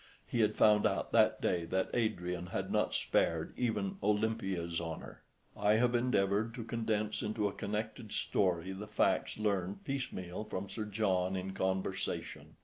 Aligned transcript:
He 0.25 0.39
had 0.41 0.55
found 0.57 0.87
out 0.87 1.11
that 1.11 1.41
day 1.41 1.63
that 1.65 1.91
Adrian 1.93 2.47
had 2.47 2.71
not 2.71 2.95
spared 2.95 3.53
even 3.55 3.97
Olimpia's 4.01 4.81
honour. 4.81 5.21
I 5.55 5.73
have 5.73 5.93
endeavoured 5.93 6.55
to 6.55 6.63
condense 6.63 7.21
into 7.21 7.47
a 7.47 7.51
connected 7.53 8.11
story 8.11 8.71
the 8.71 8.87
facts 8.87 9.37
learnt 9.37 9.83
piecemeal 9.85 10.43
from 10.45 10.69
Sir 10.71 10.85
John 10.85 11.35
in 11.35 11.53
conversation. 11.53 12.55